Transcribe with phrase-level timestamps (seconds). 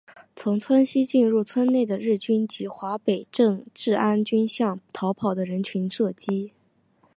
[0.35, 6.53] 从村西进入村内的日军及华北治安军向逃跑的人群射击。